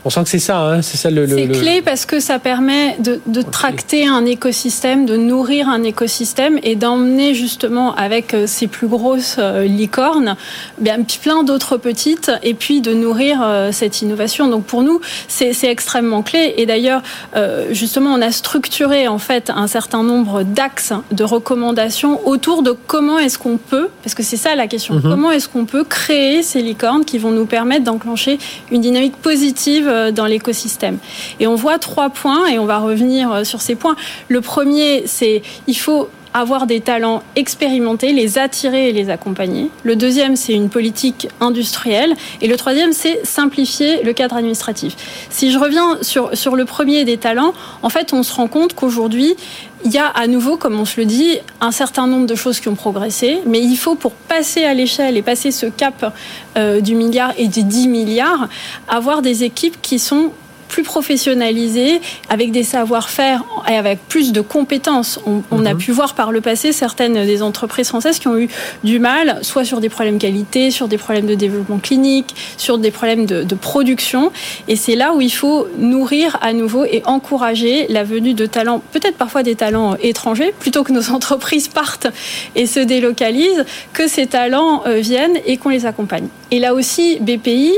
On 0.04 0.10
sent 0.10 0.22
que 0.24 0.28
c'est 0.28 0.38
ça, 0.38 0.58
hein, 0.60 0.82
c'est 0.82 0.96
ça 0.98 1.10
le. 1.10 1.26
C'est 1.26 1.46
le- 1.46 1.54
clé 1.54 1.82
parce 1.82 2.04
que 2.04 2.20
ça 2.20 2.38
permet 2.38 2.96
de, 2.98 3.20
de 3.26 3.40
tracter 3.42 4.06
un 4.06 4.26
écosystème, 4.26 5.06
de 5.06 5.16
nourrir 5.16 5.68
un 5.68 5.82
écosystème 5.82 6.58
et 6.62 6.76
d'emmener 6.76 7.32
justement 7.34 7.94
avec 7.94 8.34
euh, 8.34 8.46
ces 8.46 8.66
plus 8.66 8.86
grosses 8.86 9.36
euh, 9.38 9.64
licornes 9.64 10.36
bien 10.78 10.98
plein 11.22 11.42
d'autres 11.42 11.76
petites 11.78 12.30
et 12.42 12.52
puis 12.54 12.80
de 12.80 12.92
nourrir 12.92 13.40
euh, 13.42 13.72
cette 13.72 14.02
innovation. 14.02 14.48
Donc 14.48 14.64
pour 14.64 14.82
nous, 14.82 15.00
c'est 15.28 15.54
extrêmement 15.64 16.22
clé. 16.22 16.54
Et 16.58 16.66
d'ailleurs, 16.66 17.02
euh, 17.36 17.68
justement, 17.72 18.10
on 18.12 18.20
a 18.20 18.30
structuré 18.32 19.08
en 19.08 19.18
fait 19.18 19.50
un 19.54 19.66
certain 19.68 20.02
nombre 20.02 20.42
d'axes 20.42 20.92
de 21.12 21.24
recommandations 21.24 22.20
autour 22.26 22.62
de 22.62 22.72
comment 22.86 23.18
est-ce 23.18 23.38
qu'on 23.38 23.56
peut, 23.56 23.88
parce 24.02 24.14
que 24.14 24.22
c'est 24.22 24.36
ça 24.36 24.54
la 24.54 24.66
question, 24.66 25.00
comment 25.00 25.30
est-ce 25.30 25.48
qu'on 25.48 25.64
peut 25.64 25.84
créer 25.84 26.42
ces 26.42 26.60
licornes 26.60 27.04
qui 27.04 27.18
vont 27.18 27.30
nous 27.30 27.46
permettre 27.46 27.84
d'enclencher 27.84 28.38
une 28.70 28.80
dynamique 28.82 29.16
positive 29.16 29.86
euh, 29.88 29.93
dans 30.10 30.26
l'écosystème. 30.26 30.98
Et 31.40 31.46
on 31.46 31.54
voit 31.54 31.78
trois 31.78 32.10
points, 32.10 32.46
et 32.46 32.58
on 32.58 32.66
va 32.66 32.78
revenir 32.78 33.32
euh, 33.32 33.44
sur 33.44 33.60
ces 33.60 33.74
points. 33.74 33.96
Le 34.28 34.40
premier, 34.40 35.06
c'est 35.06 35.42
il 35.66 35.74
faut 35.74 36.08
avoir 36.34 36.66
des 36.66 36.80
talents 36.80 37.22
expérimentés, 37.36 38.12
les 38.12 38.38
attirer 38.38 38.88
et 38.88 38.92
les 38.92 39.08
accompagner. 39.08 39.70
Le 39.84 39.94
deuxième, 39.94 40.34
c'est 40.34 40.52
une 40.52 40.68
politique 40.68 41.28
industrielle. 41.40 42.14
Et 42.42 42.48
le 42.48 42.56
troisième, 42.56 42.92
c'est 42.92 43.24
simplifier 43.24 44.02
le 44.02 44.12
cadre 44.12 44.36
administratif. 44.36 44.96
Si 45.30 45.52
je 45.52 45.58
reviens 45.58 45.98
sur, 46.02 46.36
sur 46.36 46.56
le 46.56 46.64
premier 46.64 47.04
des 47.04 47.18
talents, 47.18 47.54
en 47.82 47.88
fait, 47.88 48.12
on 48.12 48.24
se 48.24 48.34
rend 48.34 48.48
compte 48.48 48.74
qu'aujourd'hui, 48.74 49.36
il 49.84 49.92
y 49.92 49.98
a 49.98 50.06
à 50.06 50.26
nouveau, 50.26 50.56
comme 50.56 50.80
on 50.80 50.84
se 50.84 50.98
le 50.98 51.06
dit, 51.06 51.38
un 51.60 51.70
certain 51.70 52.06
nombre 52.06 52.26
de 52.26 52.34
choses 52.34 52.58
qui 52.58 52.68
ont 52.68 52.74
progressé, 52.74 53.40
mais 53.46 53.60
il 53.60 53.76
faut 53.76 53.94
pour 53.94 54.12
passer 54.12 54.64
à 54.64 54.74
l'échelle 54.74 55.16
et 55.16 55.22
passer 55.22 55.50
ce 55.50 55.66
cap 55.66 56.12
euh, 56.56 56.80
du 56.80 56.94
milliard 56.94 57.32
et 57.36 57.48
des 57.48 57.62
10 57.62 57.88
milliards, 57.88 58.48
avoir 58.88 59.22
des 59.22 59.44
équipes 59.44 59.80
qui 59.82 59.98
sont 59.98 60.32
plus 60.68 60.82
professionnalisées, 60.82 62.00
avec 62.28 62.50
des 62.50 62.62
savoir-faire 62.62 63.44
et 63.68 63.76
avec 63.76 64.00
plus 64.08 64.32
de 64.32 64.40
compétences. 64.40 65.20
On, 65.26 65.42
on 65.50 65.66
a 65.66 65.74
pu 65.74 65.92
voir 65.92 66.14
par 66.14 66.32
le 66.32 66.40
passé 66.40 66.72
certaines 66.72 67.26
des 67.26 67.42
entreprises 67.42 67.88
françaises 67.88 68.18
qui 68.18 68.28
ont 68.28 68.38
eu 68.38 68.48
du 68.82 68.98
mal, 68.98 69.38
soit 69.42 69.64
sur 69.64 69.80
des 69.80 69.88
problèmes 69.88 70.18
qualité, 70.18 70.70
sur 70.70 70.88
des 70.88 70.98
problèmes 70.98 71.26
de 71.26 71.34
développement 71.34 71.78
clinique, 71.78 72.34
sur 72.56 72.78
des 72.78 72.90
problèmes 72.90 73.26
de, 73.26 73.42
de 73.42 73.54
production. 73.54 74.32
Et 74.68 74.76
c'est 74.76 74.96
là 74.96 75.14
où 75.14 75.20
il 75.20 75.32
faut 75.32 75.66
nourrir 75.78 76.38
à 76.40 76.52
nouveau 76.52 76.84
et 76.84 77.02
encourager 77.04 77.86
la 77.88 78.04
venue 78.04 78.34
de 78.34 78.46
talents, 78.46 78.82
peut-être 78.92 79.16
parfois 79.16 79.42
des 79.42 79.54
talents 79.54 79.96
étrangers, 80.02 80.54
plutôt 80.58 80.84
que 80.84 80.92
nos 80.92 81.10
entreprises 81.16 81.68
partent 81.68 82.08
et 82.54 82.66
se 82.66 82.80
délocalisent, 82.80 83.64
que 83.92 84.08
ces 84.08 84.26
talents 84.26 84.82
euh, 84.86 85.00
viennent 85.00 85.38
et 85.46 85.56
qu'on 85.56 85.70
les 85.70 85.86
accompagne. 85.86 86.28
Et 86.50 86.58
là 86.58 86.74
aussi, 86.74 87.18
BPI 87.20 87.72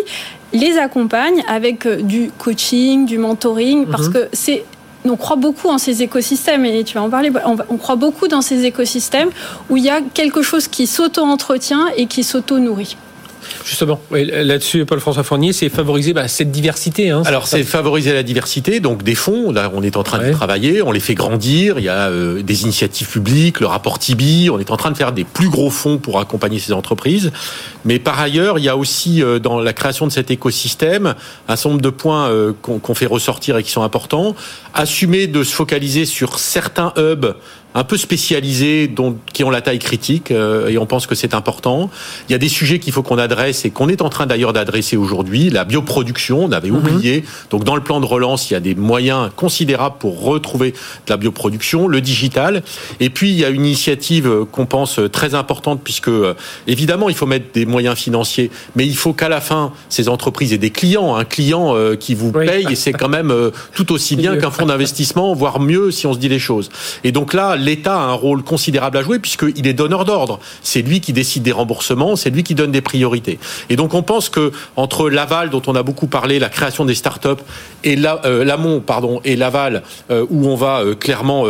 les 0.58 0.79
accompagne 0.79 1.43
avec 1.49 1.87
euh, 1.87 2.03
du 2.03 2.31
coaching, 2.38 3.06
du 3.06 3.19
mentoring, 3.19 3.87
parce 3.87 4.08
que 4.08 4.29
c'est 4.32 4.64
on 5.08 5.17
croit 5.17 5.36
beaucoup 5.36 5.69
en 5.69 5.79
ces 5.79 6.03
écosystèmes, 6.03 6.65
et 6.65 6.82
tu 6.82 6.94
vas 6.94 7.03
en 7.03 7.10
parler, 7.10 7.31
on 7.44 7.77
croit 7.77 7.94
beaucoup 7.94 8.27
dans 8.27 8.43
ces 8.43 8.65
écosystèmes 8.65 9.31
où 9.70 9.77
il 9.77 9.84
y 9.84 9.89
a 9.89 10.01
quelque 10.01 10.43
chose 10.43 10.67
qui 10.67 10.89
s'auto-entretient 10.89 11.86
et 11.96 12.06
qui 12.06 12.25
s'auto-nourrit. 12.25 12.96
Justement, 13.65 14.00
là-dessus, 14.10 14.84
Paul-François 14.84 15.22
Fournier, 15.22 15.53
c'est 15.53 15.69
favoriser 15.69 16.12
bah, 16.12 16.29
cette 16.29 16.50
diversité. 16.50 17.10
Hein, 17.10 17.22
Alors 17.26 17.46
c'est 17.46 17.62
favoriser 17.65 18.12
la 18.12 18.22
diversité, 18.22 18.81
donc 18.81 19.03
des 19.03 19.15
fonds, 19.15 19.50
là 19.53 19.70
on 19.74 19.82
est 19.82 19.96
en 19.96 20.03
train 20.03 20.19
Ouais. 20.20 20.29
de 20.29 20.32
travailler, 20.32 20.82
on 20.82 20.93
les 20.93 21.00
fait 21.00 21.15
grandir, 21.15 21.79
il 21.79 21.84
y 21.84 21.88
a 21.88 22.08
euh, 22.08 22.43
des 22.43 22.62
initiatives 22.62 23.08
publiques, 23.08 23.60
le 23.60 23.67
rapport 23.67 23.98
Tibi, 23.98 24.48
on 24.50 24.58
est 24.58 24.70
en 24.70 24.76
train 24.76 24.91
de 24.91 24.96
faire 24.96 25.12
des 25.12 25.24
plus 25.24 25.48
gros 25.50 25.69
fonds 25.70 25.98
pour 25.98 26.20
accompagner 26.20 26.58
ces 26.58 26.72
entreprises. 26.72 27.32
Mais 27.84 27.98
par 27.98 28.19
ailleurs, 28.20 28.58
il 28.58 28.65
y 28.65 28.69
a 28.69 28.76
aussi 28.76 29.22
euh, 29.22 29.38
dans 29.38 29.60
la 29.60 29.72
création 29.72 30.06
de 30.06 30.12
cet 30.12 30.31
écosystème 30.31 31.15
un 31.48 31.56
certain 31.56 31.70
nombre 31.70 31.82
de 31.82 31.91
points 31.91 32.29
euh, 32.31 32.53
qu'on 32.62 32.79
qu'on 32.79 32.94
fait 32.94 33.06
ressortir 33.06 33.56
et 33.58 33.62
qui 33.62 33.70
sont 33.70 33.82
importants. 33.82 34.34
Assumer 34.74 35.26
de 35.26 35.43
se 35.44 35.55
focaliser 35.55 36.05
sur 36.06 36.38
certains 36.38 36.93
hubs 36.96 37.34
un 37.76 37.84
peu 37.84 37.96
spécialisés 37.96 38.88
dont, 38.88 39.16
qui 39.32 39.44
ont 39.44 39.50
la 39.50 39.60
taille 39.60 39.78
critique 39.78 40.30
euh, 40.30 40.68
et 40.68 40.78
on 40.78 40.86
pense 40.86 41.06
que 41.06 41.14
c'est 41.14 41.34
important. 41.34 41.90
Il 42.28 42.32
y 42.32 42.34
a 42.34 42.38
des 42.38 42.48
sujets 42.48 42.78
qu'il 42.78 42.92
faut 42.92 43.02
qu'on 43.02 43.18
adresse 43.18 43.64
et 43.66 43.70
qu'on 43.70 43.88
est 43.88 44.00
en 44.02 44.08
train 44.08 44.26
d'ailleurs 44.26 44.54
d'adresser 44.54 44.96
aujourd'hui. 44.96 45.50
La 45.50 45.64
bioproduction, 45.64 46.44
on 46.44 46.52
avait 46.52 46.70
oublié. 46.70 47.24
Donc 47.50 47.64
dans 47.64 47.76
le 47.76 47.82
plan 47.82 48.00
de 48.00 48.06
relance, 48.06 48.50
il 48.50 48.54
y 48.54 48.56
a 48.56 48.60
des 48.60 48.74
moyens 48.74 49.30
considérables 49.36 49.96
pour 49.98 50.22
retrouver 50.22 50.72
de 50.72 51.10
la 51.10 51.18
bioproduction, 51.18 51.86
le 51.86 52.00
digital. 52.00 52.62
Et 52.98 53.10
puis 53.10 53.30
il 53.30 53.38
y 53.38 53.44
a 53.44 53.50
une 53.50 53.66
initiative 53.66 54.26
euh, 54.26 54.44
qu'on 54.50 54.66
pense 54.66 54.98
très 55.12 55.34
importante 55.34 55.80
puisque 55.84 56.08
euh, 56.08 56.34
évidemment 56.66 57.10
il 57.10 57.14
faut 57.14 57.26
mettre 57.26 57.52
des 57.52 57.66
moyens 57.66 57.96
financiers, 57.96 58.50
mais 58.74 58.86
il 58.86 58.96
faut 58.96 59.12
qu'à 59.12 59.28
la 59.28 59.42
fin 59.42 59.72
ces 59.90 60.08
entreprises 60.08 60.52
aient 60.52 60.58
des 60.58 60.70
clients, 60.70 61.14
un 61.16 61.24
client 61.24 61.74
euh, 61.76 61.94
qui 61.94 62.14
vous 62.14 62.32
Oui. 62.34 62.46
paye 62.46 62.66
et 62.70 62.74
c'est 62.74 62.92
quand 62.92 63.08
même 63.08 63.30
euh, 63.30 63.50
tout 63.74 63.92
aussi 63.92 64.16
bien 64.16 64.36
qu'un 64.36 64.50
fonds 64.50 64.66
d'investissement, 64.66 65.34
voire 65.34 65.60
mieux 65.60 65.90
si 65.90 66.06
on 66.06 66.14
se 66.14 66.18
dit 66.18 66.28
les 66.28 66.38
choses. 66.38 66.70
Et 67.04 67.12
donc 67.12 67.34
là, 67.34 67.56
l'État 67.67 67.96
a 67.96 68.05
un 68.05 68.13
rôle 68.13 68.43
considérable 68.43 68.96
à 68.96 69.03
jouer 69.03 69.19
puisqu'il 69.19 69.67
est 69.67 69.75
donneur 69.75 70.05
d'ordre. 70.05 70.41
C'est 70.63 70.82
lui 70.82 71.01
qui 71.01 71.13
décide 71.13 71.43
des 71.43 71.53
remboursements, 71.53 72.17
c'est 72.17 72.31
lui 72.31 72.43
qui 72.43 72.55
donne 72.55 72.73
des 72.73 72.81
priorités. 72.81 73.39
Et 73.69 73.77
donc 73.77 73.93
on 73.94 74.03
pense 74.03 74.29
que 74.29 74.53
entre 74.77 75.11
l'aval 75.11 75.51
dont 75.51 75.63
on 75.67 75.75
a 75.75 75.82
beaucoup 75.82 76.06
parlé, 76.06 76.39
la 76.39 76.49
création 76.49 76.85
des 76.85 76.94
start-up, 76.94 77.43
et 77.85 77.96
euh, 77.99 78.44
l'amont, 78.44 78.81
pardon, 78.81 79.20
et 79.25 79.37
l'aval 79.37 79.82
euh, 80.11 80.25
où 80.31 80.49
on 80.49 80.56
va 80.56 80.82
clairement 80.99 81.44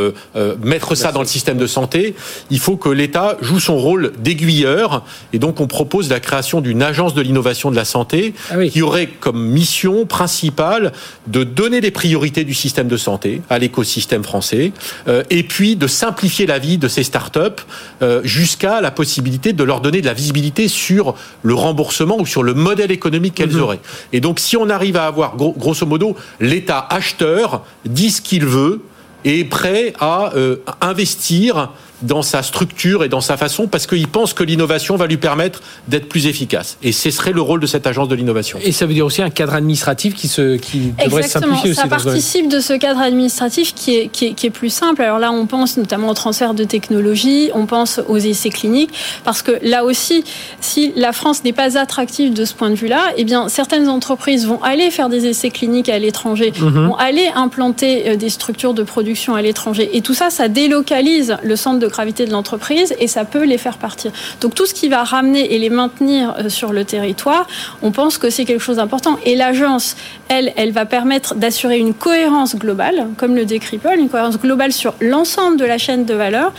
mettre 0.62 0.94
ça 0.94 1.12
dans 1.12 1.20
le 1.20 1.26
système 1.26 1.58
de 1.58 1.66
santé, 1.66 2.14
il 2.50 2.58
faut 2.58 2.76
que 2.76 2.88
l'État 2.88 3.36
joue 3.40 3.60
son 3.60 3.76
rôle 3.76 4.12
d'aiguilleur. 4.18 5.04
Et 5.32 5.38
donc 5.38 5.60
on 5.60 5.66
propose 5.66 6.10
la 6.10 6.20
création 6.20 6.60
d'une 6.60 6.82
agence 6.82 7.14
de 7.14 7.22
l'innovation 7.22 7.70
de 7.70 7.76
la 7.76 7.84
santé 7.84 8.34
ah 8.50 8.64
qui 8.66 8.82
aurait 8.82 9.06
comme 9.06 9.44
mission 9.46 10.06
principale 10.06 10.92
de 11.26 11.44
donner 11.44 11.80
des 11.80 11.90
priorités 11.90 12.44
du 12.44 12.54
système 12.54 12.88
de 12.88 12.96
santé 12.96 13.42
à 13.50 13.58
l'écosystème 13.58 14.24
français, 14.24 14.72
euh, 15.08 15.22
et 15.30 15.42
puis 15.42 15.76
de 15.76 15.86
simplifier 16.06 16.46
la 16.46 16.60
vie 16.60 16.78
de 16.78 16.86
ces 16.86 17.02
startups 17.02 17.62
euh, 18.00 18.20
jusqu'à 18.22 18.80
la 18.80 18.92
possibilité 18.92 19.52
de 19.52 19.64
leur 19.64 19.80
donner 19.80 20.00
de 20.00 20.06
la 20.06 20.14
visibilité 20.14 20.68
sur 20.68 21.16
le 21.42 21.54
remboursement 21.54 22.16
ou 22.20 22.26
sur 22.26 22.44
le 22.44 22.54
modèle 22.54 22.92
économique 22.92 23.34
qu'elles 23.34 23.56
mhm. 23.56 23.62
auraient. 23.62 23.80
Et 24.12 24.20
donc 24.20 24.38
si 24.38 24.56
on 24.56 24.70
arrive 24.70 24.96
à 24.96 25.06
avoir, 25.06 25.36
grosso 25.36 25.84
modo, 25.84 26.16
l'État 26.38 26.86
acheteur 26.90 27.64
dit 27.84 28.10
ce 28.10 28.20
qu'il 28.20 28.46
veut, 28.46 28.82
et 29.24 29.40
est 29.40 29.44
prêt 29.44 29.92
à 29.98 30.32
euh, 30.36 30.58
investir 30.80 31.70
dans 32.02 32.22
sa 32.22 32.42
structure 32.42 33.04
et 33.04 33.08
dans 33.08 33.20
sa 33.20 33.36
façon 33.36 33.66
parce 33.66 33.86
qu'il 33.86 34.08
pense 34.08 34.32
que 34.32 34.44
l'innovation 34.44 34.96
va 34.96 35.06
lui 35.06 35.16
permettre 35.16 35.62
d'être 35.88 36.08
plus 36.08 36.26
efficace. 36.26 36.78
Et 36.82 36.92
ce 36.92 37.10
serait 37.10 37.32
le 37.32 37.40
rôle 37.40 37.60
de 37.60 37.66
cette 37.66 37.86
agence 37.86 38.08
de 38.08 38.14
l'innovation. 38.14 38.58
Et 38.62 38.72
ça 38.72 38.86
veut 38.86 38.94
dire 38.94 39.06
aussi 39.06 39.22
un 39.22 39.30
cadre 39.30 39.54
administratif 39.54 40.14
qui, 40.14 40.28
se, 40.28 40.56
qui 40.56 40.92
devrait 41.04 41.22
se 41.22 41.30
simplifier 41.30 41.70
aussi. 41.70 41.80
Ça 41.80 41.88
participe 41.88 42.48
de 42.48 42.60
ce 42.60 42.72
cadre 42.74 43.00
administratif 43.00 43.74
qui 43.74 43.96
est, 43.96 44.08
qui, 44.08 44.26
est, 44.26 44.32
qui 44.32 44.46
est 44.46 44.50
plus 44.50 44.70
simple. 44.70 45.02
Alors 45.02 45.18
là, 45.18 45.32
on 45.32 45.46
pense 45.46 45.76
notamment 45.76 46.08
au 46.08 46.14
transfert 46.14 46.54
de 46.54 46.64
technologie, 46.64 47.50
on 47.54 47.66
pense 47.66 48.00
aux 48.08 48.18
essais 48.18 48.50
cliniques, 48.50 48.90
parce 49.24 49.42
que 49.42 49.52
là 49.62 49.84
aussi, 49.84 50.24
si 50.60 50.92
la 50.96 51.12
France 51.12 51.44
n'est 51.44 51.52
pas 51.52 51.78
attractive 51.78 52.32
de 52.32 52.44
ce 52.44 52.54
point 52.54 52.70
de 52.70 52.74
vue-là, 52.74 53.02
eh 53.16 53.24
bien, 53.24 53.48
certaines 53.48 53.88
entreprises 53.88 54.46
vont 54.46 54.62
aller 54.62 54.90
faire 54.90 55.08
des 55.08 55.26
essais 55.26 55.50
cliniques 55.50 55.88
à 55.88 55.98
l'étranger, 55.98 56.52
mhm. 56.58 56.88
vont 56.88 56.96
aller 56.96 57.28
implanter 57.34 58.10
euh, 58.10 58.16
des 58.16 58.30
structures 58.30 58.74
de 58.74 58.82
production 58.82 59.34
à 59.34 59.42
l'étranger. 59.42 59.90
Et 59.92 60.00
tout 60.00 60.14
ça, 60.14 60.30
ça 60.30 60.48
délocalise 60.48 61.36
le 61.42 61.56
centre 61.56 61.78
de 61.78 61.85
gravité 61.88 62.26
de 62.26 62.32
l'entreprise 62.32 62.94
et 62.98 63.06
ça 63.06 63.24
peut 63.24 63.44
les 63.44 63.58
faire 63.58 63.78
partir. 63.78 64.12
Donc 64.40 64.54
tout 64.54 64.66
ce 64.66 64.74
qui 64.74 64.88
va 64.88 65.04
ramener 65.04 65.54
et 65.54 65.58
les 65.58 65.70
maintenir 65.70 66.34
euh, 66.38 66.48
sur 66.48 66.72
le 66.72 66.84
territoire, 66.84 67.46
on 67.82 67.90
pense 67.90 68.18
que 68.18 68.30
c'est 68.30 68.44
quelque 68.44 68.62
chose 68.62 68.76
d'important. 68.76 69.18
Et 69.24 69.36
l'agence, 69.36 69.96
elle, 70.28 70.52
elle 70.56 70.72
va 70.72 70.86
permettre 70.86 71.34
d'assurer 71.34 71.78
une 71.78 71.94
cohérence 71.94 72.56
globale, 72.56 73.08
comme 73.16 73.34
le 73.34 73.44
décrit 73.44 73.78
Paul, 73.78 73.98
une 73.98 74.08
cohérence 74.08 74.38
globale 74.38 74.72
sur 74.72 74.94
l'ensemble 75.00 75.56
de 75.56 75.64
la 75.64 75.78
chaîne 75.78 76.04
de 76.04 76.14
valeur 76.14 76.52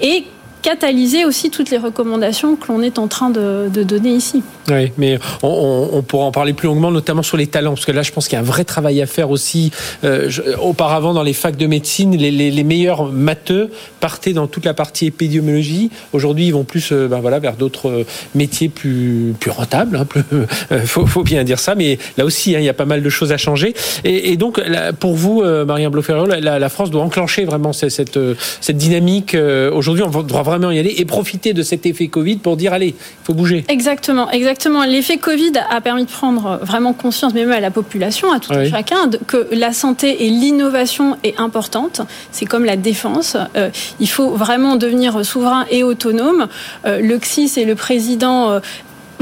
et 0.00 0.26
catalyser 0.64 1.26
aussi 1.26 1.50
toutes 1.50 1.70
les 1.70 1.76
recommandations 1.76 2.56
que 2.56 2.72
l'on 2.72 2.80
est 2.80 2.98
en 2.98 3.06
train 3.06 3.28
de, 3.28 3.68
donner 3.84 4.14
ici. 4.14 4.42
Oui, 4.70 4.92
mais 4.96 5.18
on, 5.42 6.02
pourra 6.02 6.24
en 6.24 6.32
parler 6.32 6.54
plus 6.54 6.68
longuement, 6.68 6.90
notamment 6.90 7.22
sur 7.22 7.36
les 7.36 7.46
talents, 7.46 7.74
parce 7.74 7.84
que 7.84 7.92
là, 7.92 8.00
je 8.00 8.10
pense 8.12 8.28
qu'il 8.28 8.36
y 8.36 8.38
a 8.38 8.40
un 8.40 8.44
vrai 8.44 8.64
travail 8.64 9.02
à 9.02 9.06
faire 9.06 9.30
aussi. 9.30 9.70
Euh, 10.04 10.30
auparavant, 10.62 11.12
dans 11.12 11.22
les 11.22 11.34
facs 11.34 11.58
de 11.58 11.66
médecine, 11.66 12.16
les, 12.16 12.64
meilleurs 12.64 13.12
matheux 13.12 13.70
partaient 14.00 14.32
dans 14.32 14.46
toute 14.46 14.64
la 14.64 14.72
partie 14.72 15.06
épidémiologie. 15.06 15.90
Aujourd'hui, 16.14 16.46
ils 16.46 16.54
vont 16.54 16.64
plus 16.64 16.92
euh, 16.92 17.08
ben 17.08 17.20
voilà, 17.20 17.40
vers 17.40 17.56
d'autres 17.56 17.90
euh, 17.90 18.06
métiers 18.34 18.70
plus, 18.70 19.34
plus 19.38 19.50
rentables. 19.50 19.98
Hein, 19.98 20.46
faut, 20.86 21.24
bien 21.24 21.44
dire 21.44 21.58
ça, 21.58 21.74
mais 21.74 21.98
là 22.16 22.24
aussi, 22.24 22.56
hein, 22.56 22.60
il 22.60 22.64
y 22.64 22.70
a 22.70 22.74
pas 22.74 22.86
mal 22.86 23.02
de 23.02 23.10
choses 23.10 23.32
à 23.32 23.36
changer. 23.36 23.74
Et, 24.04 24.38
donc, 24.38 24.62
pour 24.98 25.14
vous, 25.14 25.42
Marie 25.42 25.86
Bloferro, 25.88 26.24
la, 26.24 26.68
France 26.70 26.90
doit 26.90 27.02
enclencher 27.02 27.44
vraiment 27.44 27.74
cette, 27.74 27.90
cette, 27.90 28.18
cette 28.62 28.78
dynamique. 28.78 29.36
Aujourd'hui, 29.72 30.02
on 30.02 30.22
doit 30.22 30.42
vraiment 30.42 30.53
y 30.58 30.78
aller 30.78 30.94
et 30.98 31.04
profiter 31.04 31.52
de 31.52 31.62
cet 31.62 31.86
effet 31.86 32.08
Covid 32.08 32.36
pour 32.36 32.56
dire 32.56 32.72
allez, 32.72 32.88
il 32.88 33.24
faut 33.24 33.34
bouger. 33.34 33.64
Exactement, 33.68 34.30
exactement. 34.30 34.84
L'effet 34.84 35.18
Covid 35.18 35.52
a 35.70 35.80
permis 35.80 36.04
de 36.04 36.10
prendre 36.10 36.58
vraiment 36.62 36.92
conscience, 36.92 37.34
même 37.34 37.52
à 37.52 37.60
la 37.60 37.70
population, 37.70 38.32
à 38.32 38.40
tout 38.40 38.52
un 38.52 38.68
chacun, 38.68 39.10
que 39.26 39.48
la 39.52 39.72
santé 39.72 40.24
et 40.24 40.30
l'innovation 40.30 41.16
est 41.22 41.38
importante. 41.38 42.00
C'est 42.30 42.46
comme 42.46 42.64
la 42.64 42.76
défense. 42.76 43.36
Euh, 43.56 43.70
il 44.00 44.08
faut 44.08 44.30
vraiment 44.30 44.76
devenir 44.76 45.24
souverain 45.24 45.66
et 45.70 45.82
autonome. 45.82 46.48
Euh, 46.86 47.00
le 47.00 47.18
CSIS 47.18 47.58
et 47.58 47.64
le 47.64 47.74
président 47.74 48.50
euh, 48.50 48.60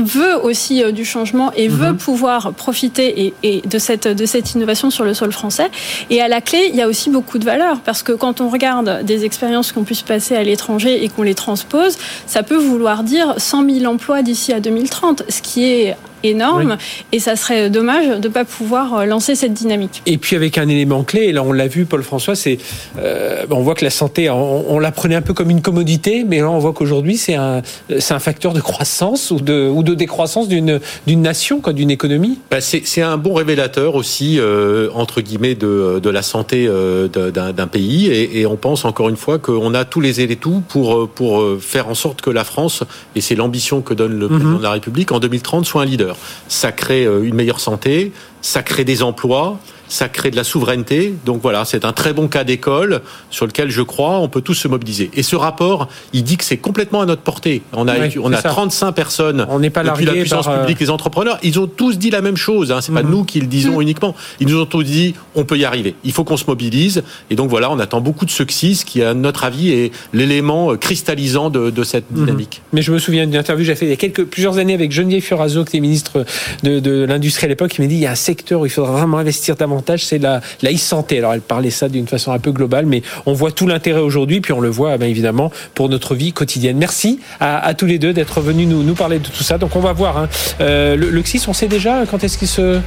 veut 0.02 0.36
aussi 0.42 0.82
euh, 0.82 0.92
du 0.92 1.04
changement 1.04 1.52
et 1.52 1.68
veut 1.68 1.92
mhm. 1.92 1.96
pouvoir 1.96 2.52
profiter 2.52 3.34
et, 3.42 3.62
de, 3.64 3.78
cette, 3.78 4.08
de 4.08 4.26
cette 4.26 4.54
innovation 4.54 4.90
sur 4.90 5.04
le 5.04 5.14
sol 5.14 5.32
français. 5.32 5.70
Et 6.10 6.20
à 6.20 6.28
la 6.28 6.40
clé, 6.40 6.68
il 6.68 6.76
y 6.76 6.82
a 6.82 6.88
aussi 6.88 7.10
beaucoup 7.10 7.38
de 7.38 7.44
valeur 7.44 7.80
parce 7.80 8.02
que 8.02 8.12
quand 8.12 8.40
on 8.40 8.48
regarde 8.48 9.04
des 9.04 9.24
expériences 9.24 9.72
qu'on 9.72 9.84
puisse 9.84 10.02
passer 10.02 10.36
à 10.36 10.42
l'étranger 10.42 11.04
et 11.04 11.08
qu'on 11.08 11.22
les 11.22 11.34
transpose, 11.34 11.96
ça 12.26 12.42
peut 12.42 12.56
vouloir 12.56 13.02
dire 13.02 13.34
100 13.36 13.70
000 13.70 13.92
emplois 13.92 14.22
d'ici 14.22 14.52
à 14.52 14.60
2030, 14.60 15.24
ce 15.28 15.42
qui 15.42 15.64
est 15.64 15.96
énorme 16.22 16.76
et 17.12 17.20
ça 17.20 17.36
serait 17.36 17.70
dommage 17.70 18.08
de 18.08 18.28
ne 18.28 18.32
pas 18.32 18.44
pouvoir 18.44 18.94
euh, 18.94 19.04
lancer 19.04 19.34
cette 19.34 19.52
dynamique. 19.52 20.02
Et 20.06 20.18
puis 20.18 20.36
avec 20.36 20.58
un 20.58 20.68
élément 20.68 21.04
clé, 21.04 21.22
et 21.24 21.32
là 21.32 21.42
on 21.42 21.52
l'a 21.52 21.68
vu 21.68 21.84
Paul 21.84 22.02
François, 22.02 22.34
c'est 22.34 22.58
euh, 22.98 23.44
on 23.50 23.60
voit 23.60 23.74
que 23.74 23.84
la 23.84 23.90
santé, 23.90 24.28
on, 24.30 24.78
la 24.78 24.90
prenait 24.90 25.14
un 25.14 25.22
peu 25.22 25.34
comme 25.34 25.50
une 25.50 25.62
commodité, 25.62 26.24
mais 26.24 26.38
là 26.38 26.50
on 26.50 26.58
voit 26.58 26.72
qu'aujourd'hui 26.72 27.16
c'est 27.16 27.34
un, 27.34 27.62
c'est 27.98 28.14
un 28.14 28.18
facteur 28.18 28.52
de 28.52 28.60
croissance 28.60 29.30
ou 29.30 29.40
de, 29.40 29.68
ou 29.68 29.82
de 29.82 29.94
décroissance 29.94 30.48
d'une, 30.48 30.80
d'une 31.06 31.22
nation, 31.22 31.60
quoi, 31.60 31.72
d'une 31.72 31.90
économie. 31.90 32.38
Bah 32.50 32.60
c'est, 32.60 32.82
c'est 32.84 33.02
un 33.02 33.16
bon 33.16 33.34
révélateur 33.34 33.94
aussi, 33.94 34.38
euh, 34.38 34.88
entre 34.94 35.20
guillemets, 35.20 35.54
de, 35.54 36.00
de 36.02 36.10
la 36.10 36.22
santé 36.22 36.68
d'un, 37.12 37.52
d'un 37.52 37.66
pays 37.66 38.08
et, 38.08 38.40
et, 38.40 38.46
on 38.46 38.56
pense 38.56 38.84
encore 38.84 39.08
une 39.08 39.16
fois 39.16 39.38
qu'on 39.38 39.74
a 39.74 39.84
tous 39.84 40.00
les 40.00 40.20
éléments 40.20 40.32
pour, 40.68 41.08
pour 41.08 41.44
faire 41.60 41.88
en 41.88 41.94
sorte 41.94 42.20
que 42.20 42.30
la 42.30 42.44
France, 42.44 42.84
et 43.14 43.20
c'est 43.20 43.34
l'ambition 43.34 43.82
que 43.82 43.94
donne 43.94 44.18
le 44.18 44.28
mhm. 44.28 44.38
président 44.38 44.58
de 44.58 44.62
la 44.62 44.70
République, 44.70 45.12
en 45.12 45.18
2030 45.18 45.66
soit 45.66 45.82
un 45.82 45.84
leader. 45.84 46.11
Ça 46.48 46.72
crée 46.72 47.04
euh, 47.04 47.22
une 47.22 47.34
meilleure 47.34 47.60
santé, 47.60 48.12
ça 48.40 48.62
crée 48.62 48.84
des 48.84 49.02
emplois, 49.02 49.58
ça 49.92 50.08
crée 50.08 50.30
de 50.30 50.36
la 50.36 50.44
souveraineté. 50.44 51.14
Donc 51.26 51.42
voilà, 51.42 51.64
c'est 51.64 51.84
un 51.84 51.92
très 51.92 52.14
bon 52.14 52.26
cas 52.26 52.44
d'école 52.44 53.02
sur 53.30 53.46
lequel 53.46 53.70
je 53.70 53.82
crois 53.82 54.18
on 54.18 54.28
peut 54.28 54.40
tous 54.40 54.54
se 54.54 54.66
mobiliser. 54.66 55.10
Et 55.14 55.22
ce 55.22 55.36
rapport, 55.36 55.88
il 56.14 56.24
dit 56.24 56.38
que 56.38 56.44
c'est 56.44 56.56
complètement 56.56 57.02
à 57.02 57.06
notre 57.06 57.20
portée. 57.20 57.62
On 57.74 57.86
a, 57.88 57.94
on 58.22 58.32
a 58.32 58.40
35 58.40 58.92
personnes 58.92 59.46
on 59.48 59.58
n'est 59.58 59.70
pas 59.70 59.84
depuis 59.84 60.06
la 60.06 60.12
puissance 60.12 60.48
euh, 60.48 60.60
publique, 60.60 60.80
les 60.80 60.88
entrepreneurs. 60.88 61.38
Ils 61.42 61.60
ont 61.60 61.66
tous 61.66 61.98
dit 61.98 62.10
la 62.10 62.22
même 62.22 62.38
chose. 62.38 62.72
Hein. 62.72 62.80
C'est 62.80 62.92
pas 62.92 63.02
mhm. 63.02 63.10
nous 63.10 63.24
qui 63.24 63.40
le 63.40 63.46
disons 63.46 63.74
mhm. 63.74 63.82
uniquement. 63.82 64.14
Ils 64.40 64.46
nous 64.48 64.60
ont 64.60 64.66
tous 64.66 64.82
dit 64.82 65.14
on 65.34 65.44
peut 65.44 65.58
y 65.58 65.64
arriver. 65.64 65.94
Il 66.04 66.12
faut 66.12 66.24
qu'on 66.24 66.38
se 66.38 66.46
mobilise. 66.46 67.02
Et 67.28 67.36
donc 67.36 67.50
voilà, 67.50 67.70
on 67.70 67.78
attend 67.78 68.00
beaucoup 68.00 68.24
de 68.24 68.30
succès, 68.30 68.72
qui 68.86 69.02
à 69.02 69.12
notre 69.12 69.44
avis 69.44 69.72
est 69.72 69.92
l'élément 70.14 70.74
cristallisant 70.76 71.50
de, 71.50 71.84
cette 71.84 72.10
mhm. 72.10 72.20
dynamique. 72.20 72.62
Mais 72.72 72.80
je 72.80 72.92
me 72.92 72.98
souviens 72.98 73.26
d'une 73.26 73.36
interview 73.36 73.64
que 73.64 73.66
j'ai 73.66 73.74
fait 73.74 73.86
il 73.86 73.90
y 73.90 73.92
a 73.92 73.96
quelques, 73.96 74.24
plusieurs 74.24 74.56
années 74.56 74.74
avec 74.74 74.90
Geneviève 74.90 75.22
Fioraso, 75.22 75.64
qui 75.64 75.76
était 75.76 75.80
ministre 75.80 76.24
de, 76.62 76.80
de 76.80 77.04
l'Industrie 77.04 77.46
à 77.46 77.48
l'époque, 77.48 77.72
qui 77.72 77.82
m'a 77.82 77.88
dit 77.88 77.96
il 77.96 78.00
y 78.00 78.06
a 78.06 78.12
un 78.12 78.14
secteur 78.14 78.60
où 78.60 78.66
il 78.66 78.70
faudra 78.70 78.92
vraiment 78.92 79.18
investir 79.18 79.56
davantage 79.56 79.81
c'est 79.98 80.18
la, 80.18 80.40
la 80.62 80.72
e-santé. 80.72 81.18
Alors 81.18 81.34
elle 81.34 81.40
parlait 81.40 81.70
ça 81.70 81.88
d'une 81.88 82.06
façon 82.06 82.32
un 82.32 82.38
peu 82.38 82.52
globale, 82.52 82.86
mais 82.86 83.02
on 83.26 83.32
voit 83.32 83.52
tout 83.52 83.66
l'intérêt 83.66 84.00
aujourd'hui, 84.00 84.40
puis 84.40 84.52
on 84.52 84.60
le 84.60 84.70
voit 84.70 84.96
bien 84.98 85.08
évidemment 85.08 85.50
pour 85.74 85.88
notre 85.88 86.14
vie 86.14 86.32
quotidienne. 86.32 86.76
Merci 86.78 87.20
à, 87.40 87.74
tous 87.74 87.86
les 87.86 87.98
deux 87.98 88.12
d'être 88.12 88.40
venus 88.40 88.68
nous, 88.68 88.82
nous 88.82 88.94
parler 88.94 89.18
de 89.18 89.28
tout 89.28 89.42
ça. 89.42 89.58
Donc 89.58 89.76
on 89.76 89.80
va 89.80 89.92
voir. 89.92 90.16
Hein. 90.16 90.28
Euh, 90.60 90.96
le, 90.96 91.10
le 91.10 91.24
CIS, 91.24 91.44
on 91.48 91.52
sait 91.52 91.68
déjà 91.68 92.04
quand 92.10 92.22
est-ce 92.24 92.38
qu'il 92.38 92.48
se... 92.48 92.80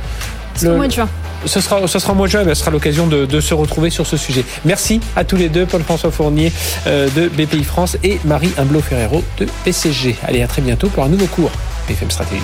C'est 0.55 0.69
au 0.69 0.75
mois 0.75 0.87
de 0.87 0.93
juin. 0.93 1.09
Ce 1.45 1.59
sera, 1.59 1.85
ce 1.87 1.99
sera 1.99 2.13
au 2.13 2.15
mois 2.15 2.27
de 2.27 2.31
juin, 2.31 2.43
ce 2.45 2.53
sera 2.53 2.71
l'occasion 2.71 3.07
de, 3.07 3.39
se 3.39 3.53
retrouver 3.53 3.89
sur 3.89 4.07
ce 4.07 4.17
sujet. 4.17 4.43
Merci 4.63 5.01
à 5.15 5.23
tous 5.23 5.35
les 5.35 5.49
deux, 5.49 5.65
Paul-François 5.65 6.11
Fournier 6.11 6.51
euh, 6.87 7.07
de 7.15 7.27
BPI 7.27 7.63
France 7.63 7.97
et 8.03 8.19
Marie 8.25 8.51
Imblot 8.57 8.81
Ferrero 8.81 9.23
de 9.37 9.45
PCG. 9.63 10.15
Allez, 10.23 10.41
à 10.41 10.47
très 10.47 10.61
bientôt 10.61 10.87
pour 10.87 11.03
un 11.03 11.09
nouveau 11.09 11.27
cours 11.27 11.51
BFM 11.87 12.09
Stratégie. 12.09 12.41